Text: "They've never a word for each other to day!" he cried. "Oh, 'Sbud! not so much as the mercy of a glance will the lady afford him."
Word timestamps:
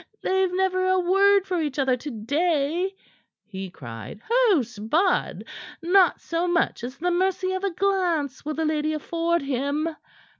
"They've 0.23 0.51
never 0.51 0.87
a 0.87 0.99
word 0.99 1.45
for 1.45 1.61
each 1.61 1.77
other 1.77 1.95
to 1.95 2.09
day!" 2.09 2.95
he 3.45 3.69
cried. 3.69 4.19
"Oh, 4.31 4.63
'Sbud! 4.63 5.43
not 5.83 6.19
so 6.19 6.47
much 6.47 6.83
as 6.83 6.97
the 6.97 7.11
mercy 7.11 7.51
of 7.53 7.63
a 7.63 7.69
glance 7.69 8.43
will 8.43 8.55
the 8.55 8.65
lady 8.65 8.93
afford 8.93 9.43
him." 9.43 9.95